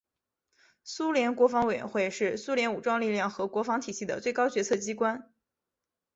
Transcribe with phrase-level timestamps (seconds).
[0.83, 5.31] 苏联国防委员会是苏联武装力量和国防体系的最高决策机关。